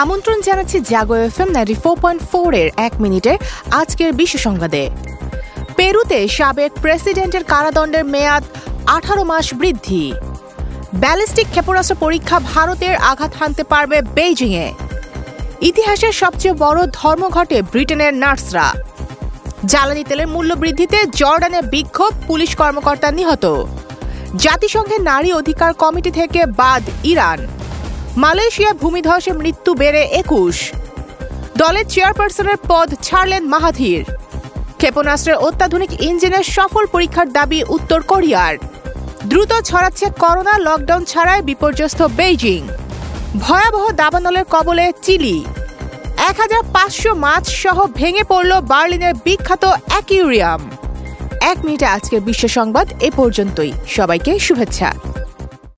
[0.00, 3.38] আমন্ত্রণ জানাচ্ছি Jago F M ninety four point four এর এক মিনিটের
[3.80, 4.82] আজকের বিশ্ব সংবাদে।
[5.76, 8.44] পেরুতে সাবেক প্রেসিডেন্টের কারাদণ্ডের মেয়াদ
[8.96, 10.04] আঠারো মাস বৃদ্ধি।
[11.02, 14.66] ব্যালিস্টিক ক্ষেপণাস্ত্র পরীক্ষা ভারতের আঘাত হানতে পারবে বেইজিংয়ে।
[15.60, 18.66] ইতিহাসের সবচেয়ে বড় ধর্মঘটে ব্রিটেনের নার্সরা।
[19.70, 23.44] জ্বালানি তেলের মূল্য বৃদ্ধিতে জর্ডানে বিক্ষোভ, পুলিশ কর্মকর্তা নিহত।
[24.44, 26.82] জাতিসংঘের নারী অধিকার কমিটি থেকে বাদ
[27.12, 27.40] ইরান।
[28.16, 30.72] মালয়েশিয়া ভূমিধসে মৃত্যু বেড়ে একুশ।
[31.56, 34.04] দলের চেয়ারপারসনের পদ ছাড়লেন মাহাথির।
[34.78, 38.56] ক্ষেপণাস্ত্রের অত্যাধুনিক ইঞ্জিনের সফল পরীক্ষার দাবি উত্তর কোরিয়ার।
[39.24, 42.68] দ্রুত ছড়াচ্ছে করোনা লকডাউন ছাড়াই বিপর্যস্ত বেইজিং।
[43.38, 45.44] ভয়াবহ দাবানলের কবলে চিলি।
[46.16, 50.70] এক হাজার পাঁচশো মাছ সহ ভেঙে পড়ল বার্লিনের বিখ্যাত অ্যাকিউরিয়াম
[51.40, 55.11] এক মিনিটে আজকের বিশ্ব সংবাদ এ পর্যন্তই। সবাইকে শুভেচ্ছা।